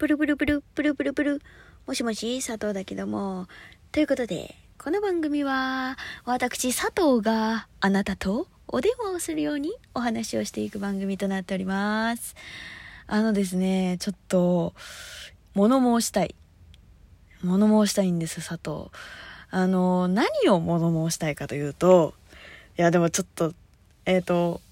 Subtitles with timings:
[0.00, 1.42] プルプルプル、プルプルプル。
[1.86, 3.48] もしもし、佐藤だけども。
[3.92, 12.34] ということで、この番組は、私佐藤があなたとお電話をするようにお話をしていく番組となっております。
[13.08, 14.72] あのですね、ちょっと、
[15.52, 16.34] 物申したい。
[17.44, 18.90] 物申したいんです、佐藤。
[19.50, 22.14] あの、何を物申したいかというと、
[22.78, 23.52] いや、でもちょっと、
[24.06, 24.62] えっ、ー、と、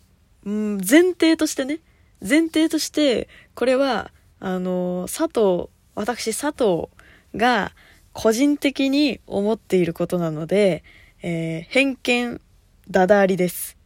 [0.47, 1.81] うん、前提としてね、
[2.27, 4.11] 前提として、これは、
[4.41, 6.89] あの、佐藤、私佐藤
[7.35, 7.73] が
[8.13, 10.85] 個人的に思っていることなので、
[11.23, 12.41] えー、偏見、
[12.91, 13.77] だだありです。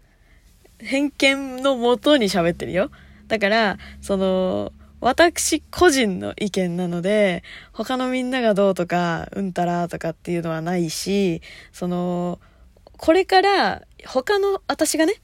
[0.78, 2.91] 偏見のもとに喋ってるよ。
[3.28, 7.42] だから、その、私個人の意見なので、
[7.73, 11.42] 他のみんながどうとか、うんたらとかっていうのはないし、
[11.73, 12.39] その、
[12.98, 15.14] これから他の、私がね、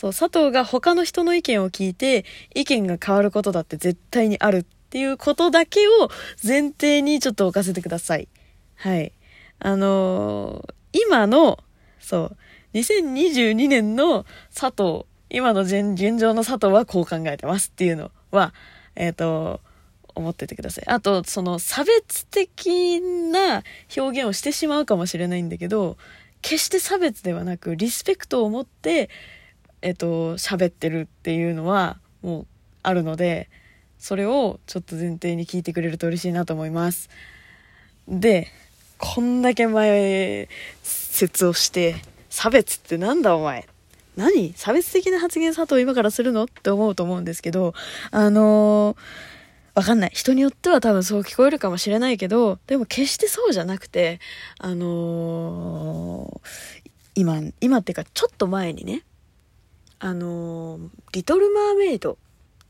[0.00, 6.08] そう、佐藤が他の人の意見を聞いて、意見が変わることだって絶対にあるっていうことだけを
[6.42, 8.26] 前提にちょっと置かせてください。
[8.76, 9.12] はい。
[9.58, 11.58] あのー、今の、
[11.98, 12.36] そう、
[12.78, 18.54] 2022年の佐藤、今の現状の佐藤はこう考えてますっていうのは、
[18.96, 19.60] えっ、ー、と、
[20.14, 20.84] 思っててください。
[20.88, 25.98] あと、その差別的な表現をしてしまうかもしれないんだけど、
[26.40, 29.10] 決して差別ではなく、リスペクトを持って、
[29.82, 32.46] えっと、喋ってるっていうのはもう
[32.82, 33.48] あるので、
[33.98, 37.10] それをちょっと前提に聞いてくれると嬉しいなと思います。
[38.08, 38.48] で、
[38.98, 40.48] こんだけ前
[40.82, 41.96] 説をして、
[42.28, 43.66] 差別ってなんだお前？
[44.16, 44.52] 何？
[44.54, 46.44] 差別的な発言佐藤今からするの？
[46.44, 47.74] って思うと思うんですけど、
[48.10, 48.96] あのー、
[49.74, 50.10] わかんない。
[50.12, 54.20] 人によっては多分そう聞こえるかもしれないけど、でも決してそうじゃなくて、
[54.58, 59.02] あのー、今、今っていうかちょっと前にね、
[60.00, 60.80] あの、
[61.12, 62.16] リトル・マーメイド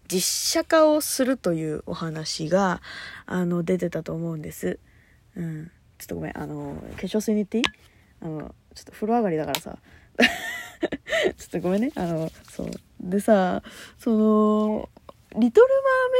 [0.08, 2.82] 実写化をするというお話が、
[3.24, 4.80] あの、出てたと思うんです。
[5.36, 5.70] うん。
[5.98, 7.64] ちょっとごめん、あの、化粧水に行っていい？
[8.20, 9.78] あの、ちょっと風呂上がりだからさ。
[11.38, 11.92] ちょっとごめんね。
[11.94, 12.70] あの、そう。
[13.00, 13.62] でさ、
[13.96, 14.88] その、
[15.36, 15.68] リトル・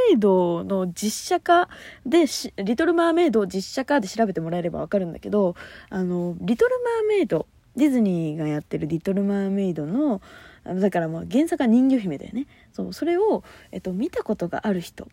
[0.07, 1.67] マーメイドの実写化
[2.05, 2.25] で
[2.63, 5.55] リトル・マーメイド実写化で調べてもらえればわかるんだけど、
[5.89, 10.21] あの、リトル・マーメイド、ディズニーがやってるリトル・マーメイドの、
[10.63, 12.47] だからまあ原作は人魚姫だよね。
[12.71, 15.07] そうそれを、えっと、見たことがある人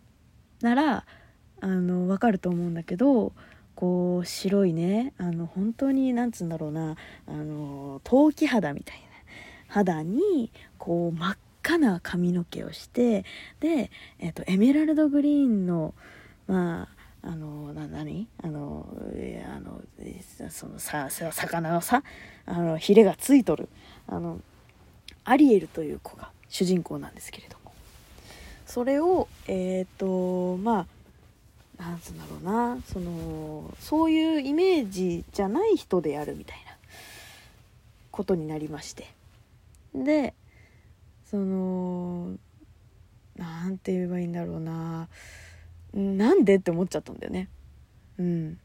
[0.61, 1.05] なら
[1.61, 3.33] あの分かると思うんだけど
[3.75, 6.95] こう白いねあの本当になんつうんだろうな
[7.27, 9.03] あの陶器肌みたいな
[9.67, 13.25] 肌にこう真っ赤な髪の毛をして
[13.59, 15.93] で、えっと、エメラルドグリーンの
[16.47, 18.29] まああのな何？
[18.41, 18.87] あの
[19.45, 19.81] あの
[20.49, 22.03] そのさ魚のさ
[22.45, 23.67] あのヒレがついとる
[24.07, 24.39] あの
[25.29, 27.71] アリエルという子が主人公なんですけれども。
[28.65, 30.87] それをえっ、ー、とま
[31.77, 32.81] あなんつうんだろうな。
[32.91, 36.71] そのそういうイメージじゃない人でやるみたいな
[38.09, 39.07] ことになりまして。
[39.93, 40.33] で
[41.29, 42.31] その
[43.35, 45.09] なんて言えばいいんだろうな。
[45.93, 47.49] なんでって思っちゃったんだよね。
[48.17, 48.59] うん。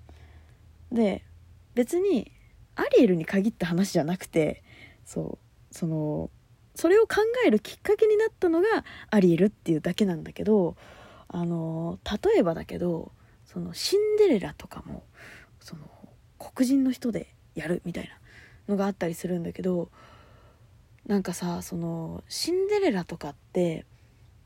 [0.90, 1.24] で
[1.74, 2.32] 別に
[2.74, 4.62] アリエルに限った話じゃなくて
[5.04, 5.38] そ
[5.70, 6.30] うその
[6.74, 8.66] それを考えるきっかけになったのが
[9.10, 10.76] アリエルっていうだけなんだけど
[11.28, 13.12] あの例えばだけど
[13.44, 15.04] そのシンデレラとかも
[15.60, 15.82] その
[16.38, 18.10] 黒人の人でやるみたいな
[18.68, 19.88] のがあったりするんだけど
[21.06, 23.84] なんかさそのシンデレラとかって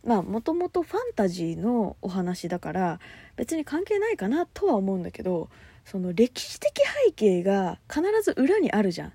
[0.05, 3.01] まあもともとファンタジーのお話だから
[3.37, 5.49] 別に関係ないかなとは思うんだけど
[5.85, 9.13] その歴史的背景が必ず裏にあるじゃん。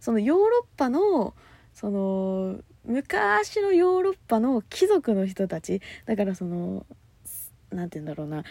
[0.00, 1.34] そのヨーロッパの
[1.74, 6.86] その昔のヨーロッパの貴族の人たちだからその
[7.70, 8.44] 何て言うんだろうな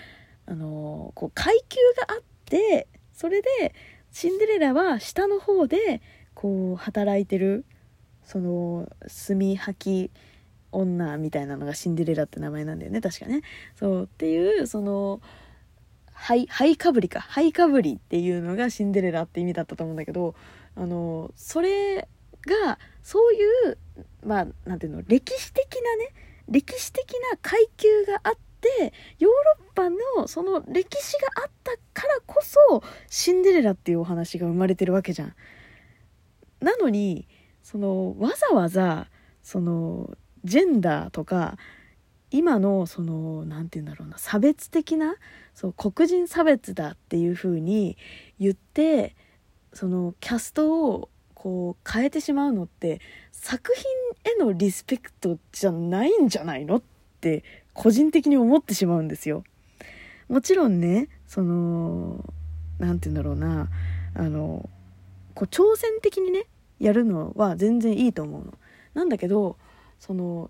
[0.46, 3.74] あのこう階級があってそれで
[4.12, 6.02] シンデレラは下の方で
[6.34, 7.66] こう働いてる
[8.24, 10.12] その炭履き
[10.72, 13.42] 女みたいなのがシンデレラって名前なんだよね確かね。
[13.76, 15.22] そうっていうその
[16.12, 20.36] ハイハイかぶりかハイかぶりっていうのがシンデレラって意味だったと思うんだけど
[20.76, 22.08] あのそれ
[22.46, 23.78] がそういう
[24.26, 26.10] まあ何ていうの歴史的なね
[26.50, 35.36] 歴史的な階級があってヨーロッパのその歴史があったからこそシンデレラっていうお話が生まれてるわけじゃん。
[36.60, 37.28] なのに
[37.62, 39.08] そのわざわざ
[39.42, 41.58] そのジェンダーとか
[42.32, 45.16] 今のその何て言うんだろうな差別的な
[45.54, 47.98] そう黒人差別だっていう風に
[48.40, 49.16] 言って
[49.74, 51.10] そのキャストを
[51.44, 53.02] こう変えてしまうのって
[53.34, 53.74] 作
[54.24, 56.82] 品へのリスペクトじゃないんじゃないのっ
[57.20, 57.44] て
[57.74, 59.44] 個人的に思ってしまうんですよ。
[60.30, 62.24] もちろんねその
[62.80, 63.68] 何て言うんだろうな
[64.16, 64.70] あの
[65.36, 66.46] こう挑戦的にね
[66.80, 68.54] やるのは全然いいと思うの。
[68.94, 69.58] なんだけど
[70.00, 70.50] その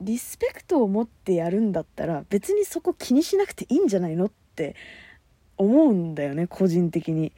[0.00, 4.74] リスペクトを持ってやるんだったら別にそこ気にしなくていいんじゃないのって
[5.56, 7.32] 思うんだよね個人的に。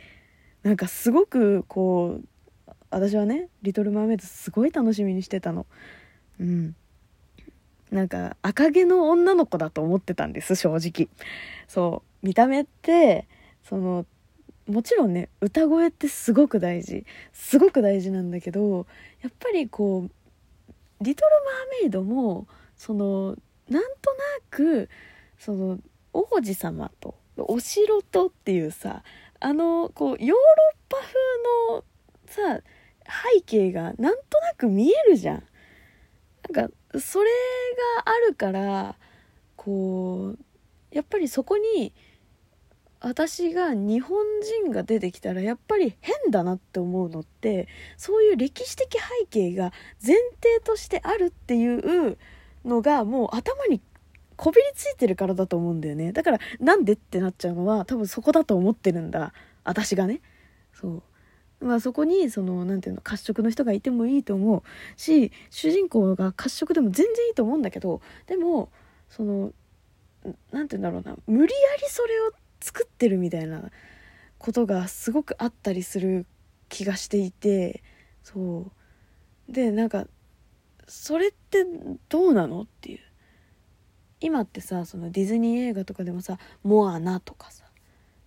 [0.62, 2.31] なんかすごくこう
[2.92, 5.66] 私はね「リトル・マーメイド」すごい楽しみにしてたの。
[6.38, 6.76] うん、
[7.90, 11.08] なんか赤毛の女の子だと思ってたんです正直。
[11.68, 12.26] そう。
[12.26, 13.26] 見た目って
[13.64, 14.06] その
[14.68, 17.04] もちろんね歌声ってすごく大事。
[17.32, 18.86] すごく大事なんだけど
[19.22, 20.10] やっぱりこう
[21.00, 22.46] 「リトル・マーメイドも」
[22.76, 23.36] その
[23.68, 24.18] なんとな
[24.50, 24.88] く
[25.38, 25.78] その
[26.12, 29.02] 王子様とお城とっていうさ
[29.40, 30.36] あのこうヨーロッ
[30.88, 31.84] パ風の
[32.58, 32.62] さ
[33.34, 35.42] 背景がなんとなく見えるじゃん。
[36.52, 37.30] なんかそれ
[38.04, 38.96] があるから
[39.56, 40.38] こう
[40.90, 41.92] やっぱりそこに
[43.00, 44.24] 私が日本
[44.64, 47.66] 人が出てきたらやっぱり変だなって思うのって
[47.96, 49.72] そういう歴史的背景が
[50.04, 52.18] 前提としてあるっていう
[52.64, 53.80] のがもう頭に
[54.36, 56.12] こびりついてるからだと思うんだよね。
[56.12, 59.32] だからなんでってなっちゃうのは多分そこだと思ってるんだ。
[59.64, 60.20] 私がね。
[60.72, 61.02] そう。
[61.62, 64.62] まあそこにその何て言うの褐色の人がいてもいいと思う
[64.96, 68.70] し主人公が褐色でも全然いいと思うんだけどでも
[69.08, 69.52] その
[70.50, 73.70] 何て言うんだろうな無理やりそれを作ってるみたいな
[74.38, 76.26] ことがすごくあったりする
[76.68, 77.82] 気がしていて
[78.22, 78.70] そ
[79.48, 79.52] う。
[79.52, 80.06] でなんか
[80.86, 81.64] それって
[82.08, 83.00] どうなのっていう。
[84.20, 87.64] 今ってさそのディズニー映画とかでもさ「モアナ」とかさ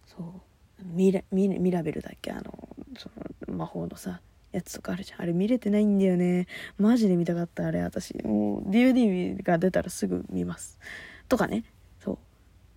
[0.05, 0.54] そう。
[0.83, 2.31] ミラミミラベルだっけ？
[2.31, 3.09] あのそ
[3.47, 5.21] の魔法のさやつとかあるじゃん。
[5.21, 6.47] あれ見れてないんだよね。
[6.77, 7.81] マジで見たかったあれ。
[7.81, 10.79] 私もう DVD が出たらすぐ見ます。
[11.27, 11.63] とかね。
[11.99, 12.17] そう。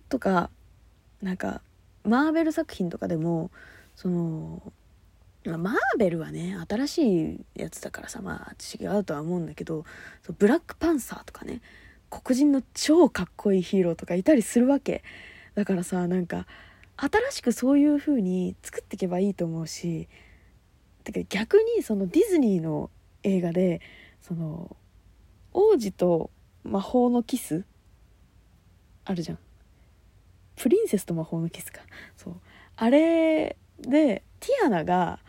[0.09, 0.49] とか
[1.21, 1.61] なんか
[2.03, 3.51] マーベル作品とかでも
[3.95, 4.61] その
[5.45, 9.85] マーベルはね新しいやつだからさまあ違うとは思うんだけど
[10.37, 11.61] ブラックパンサーとかね
[12.09, 15.03] 黒人の超かっこいいヒーローとかいたりするわけ。
[15.55, 16.45] だからさなんか
[17.01, 20.07] 新しくそういう風に作っていけばいいと思うし
[21.03, 22.89] てか逆にそのディズニーの
[23.23, 23.81] 映画で
[24.21, 24.75] その
[25.53, 26.29] 王子と
[26.63, 27.63] 魔法のキス
[29.05, 29.39] あるじゃん。
[30.55, 31.81] プリンセスと魔法のキスか。
[32.17, 32.35] そう。
[32.75, 35.19] あれでティアナが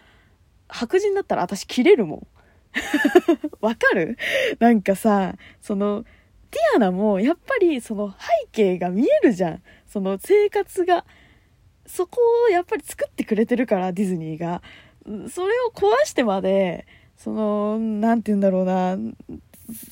[0.69, 2.27] 白人だったら私切れるもん。
[3.65, 4.19] わかる？
[4.59, 6.05] なんかさその
[6.51, 9.63] ティアナもやっぱりその背景が見えるじゃん。
[9.87, 11.07] その生活が
[11.91, 14.63] そこをやっぱり作ってくれてるからディズニーが。
[15.29, 18.99] それを壊してまでその何て言うんだろうな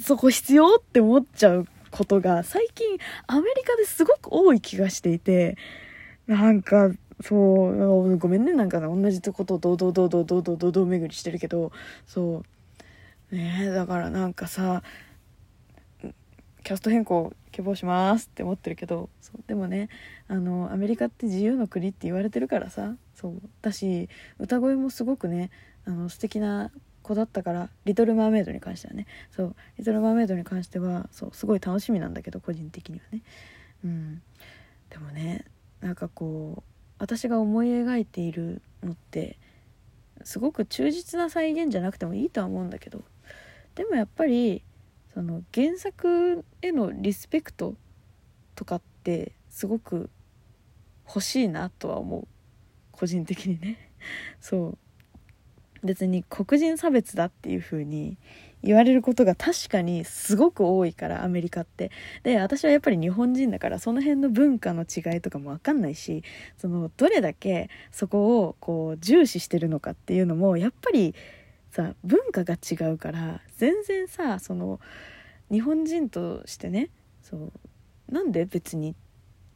[0.03, 5.56] そこ必要って思っちゃうことが最近アメリカですごく多い気がしていて
[6.27, 6.91] なんか
[7.23, 11.73] そうごめんねなんか同じことを堂々堂々堂々堂々巡りしてるけど
[12.06, 12.43] そ
[13.33, 13.35] う。
[13.35, 14.83] ねだからなんかさ
[16.65, 19.88] キャスト変更希望しますって思ってるけどそうでもね
[20.28, 24.08] あのアメリカって自由の国って言われてるからさそうだし
[24.38, 25.50] 歌声もすごくね
[25.84, 26.70] あの素敵な
[27.02, 33.22] 子だったから「リトル・マーメイド」に関してはねそう「リトル・マーメイド」に関してはそうすごい楽しみなんだけど個人的にはね。
[33.84, 34.22] うん。
[34.90, 35.44] でもね
[35.81, 36.62] なんかこう
[37.00, 39.37] 私が思い描いているのって
[40.23, 43.02] すごく忠実な再現じゃなくてもいいとは思うんだけど
[43.75, 44.62] でもやっぱり
[45.18, 47.75] その原作へのリスペクト
[48.54, 50.10] とかってすごく
[51.08, 52.28] 欲しいなとは思う。
[52.92, 53.90] 個人的にね。
[54.40, 54.78] そ
[55.82, 55.84] う。
[55.84, 58.16] 別に黒人差別だっていう風に
[58.62, 61.90] 言われることが確かにすごく多いからアメリカって。
[62.22, 66.22] で私はやっぱり日本人だからその辺の文化の違いとかも分かんないし
[66.58, 71.16] そのどれだけそこをこう重視してるのかっていうのもやっぱり
[71.70, 74.80] さ文化が違うから全然さその
[75.50, 76.90] 日本人としてね
[77.22, 77.52] そう
[78.12, 78.94] なんで別にっ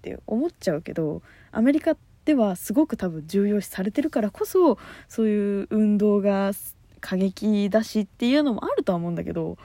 [0.03, 4.79] て思っちゃうけどアメリカではすごく多分重要視されてるからこそ
[5.09, 6.53] そういう運動が
[7.01, 9.59] 過激だしっていうのもあるとは思うんだけど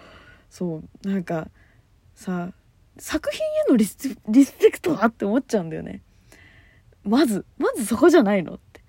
[0.50, 1.50] そうなんか
[2.16, 2.52] さ
[3.00, 6.02] 作品へのリスリスペクトはって思っちゃうんだよね。
[7.04, 8.82] まずまずそこじゃないのって。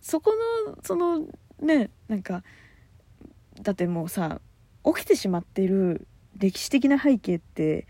[0.00, 0.32] そこ
[0.66, 1.26] のその
[1.64, 2.42] ねなんか
[3.62, 4.40] だってもうさ
[4.84, 6.06] 起きてしまってる
[6.36, 7.86] 歴史的な背景って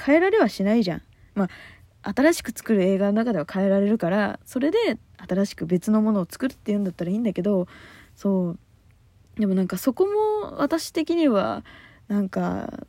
[0.00, 1.02] 変えられはしないじゃん。
[1.34, 1.48] まあ
[2.14, 7.68] 新しく作る映画の中では変えられるからそれで新しく別のものを作るっていうんだったらいいんだけど
[8.16, 8.58] そう。
[9.36, 11.64] でもなんかそこも私的には
[12.08, 12.86] なんか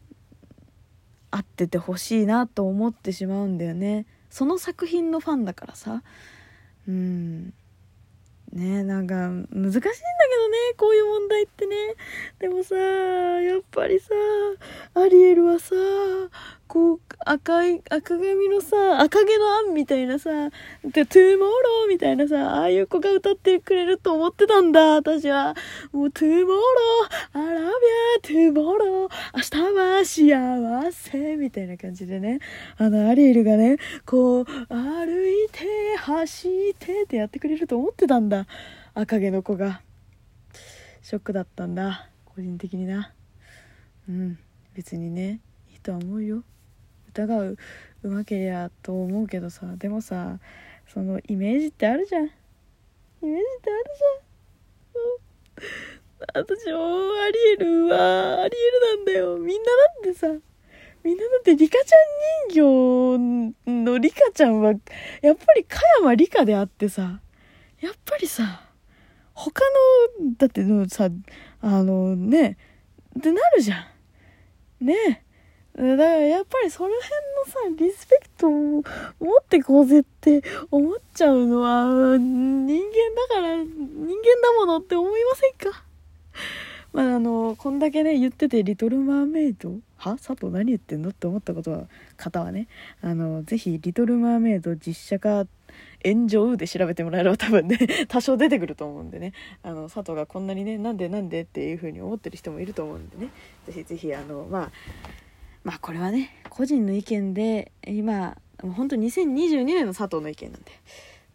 [1.31, 4.05] 合っててほしいなと思ってしまうんだよね。
[4.29, 6.03] その作品のファンだからさ。
[6.87, 7.53] うん。
[8.53, 9.93] ねなんか難しいんだけどね
[10.77, 11.75] こういう問題ってね。
[12.39, 14.09] でもさやっぱりさ
[14.93, 15.75] アリエルはさ
[16.67, 20.29] こう赤い赤髪のさ赤毛のアンみたいなさ
[20.83, 25.55] で tomorrow みたいなさああいう子が歌ってくれると思ってたんだ私は。
[25.91, 26.59] もう tomorrow
[27.33, 27.69] I love ya
[28.21, 32.39] tomorrow 明日は幸せみたいな感じでね。
[32.77, 35.65] あのアリエルがねこう歩いて
[36.05, 38.45] 走ってってやってくれると思ってたんだ。
[38.93, 39.81] 赤毛の子が。
[41.01, 42.09] ショックだったんだ。
[42.25, 43.13] 個人的にな。
[44.09, 44.37] うん。
[44.73, 45.39] 別にね。
[45.71, 46.43] いいとは思うよ。
[47.07, 47.57] 疑う。
[48.03, 49.65] うまけりゃと思うけどさ。
[49.77, 50.39] でもさ
[50.87, 52.25] そのイメージってあるじゃん。
[52.25, 52.27] イ
[53.21, 59.37] メージってあるじゃん、うん、私もアリエルはアリエルなんだよ。
[59.37, 60.52] みんなだってさ。
[61.03, 63.25] みんなだってリカちゃん人
[63.65, 64.73] 形のリカちゃんは
[65.21, 67.19] やっぱり加山リカであってさ
[67.81, 68.61] やっぱりさ
[69.33, 69.61] 他
[70.19, 71.09] のだってさ
[71.61, 72.57] あのね
[73.17, 73.87] ってなるじゃ
[74.81, 74.85] ん。
[74.85, 75.23] ね。
[75.75, 78.83] えだからやっぱりその辺のさリスペクトを持
[79.41, 82.79] ってこうぜって思っちゃうのは人間
[83.29, 85.83] だから人間だものって思いませんか？
[86.93, 89.79] まああのこんだけね言ってて「リトル・マーメイド」
[90.09, 90.17] は？
[90.17, 91.09] 佐藤何言ってんの？
[91.09, 92.67] って思ったことは方はね
[93.01, 95.47] あのぜひ「リトル・マーメイド」実写化
[96.05, 99.33] 炎上で調べてもらえれば多分ね 多少出てくると思うんでね。
[99.63, 101.41] あの佐藤がこんなにねなんでなんで？
[101.41, 103.29] っていう風に思ってる人もいると思うんでね。
[103.65, 104.71] ぜひぜひあのまあ
[105.63, 110.71] まあこれはね個人の意見で今本当2022年の佐藤の意見なんで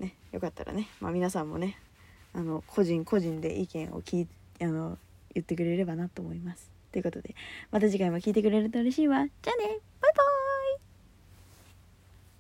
[0.01, 1.79] ねよかったらね、まあ、皆さんもね
[2.35, 4.29] あの個人個人で意見を聞い
[4.61, 4.99] あの
[5.35, 6.78] 言ってくれればなと思います。
[6.93, 7.35] ということで
[7.71, 9.27] また次回も聞いてくれると嬉しいわ。
[9.43, 10.48] じゃあねバイバーイ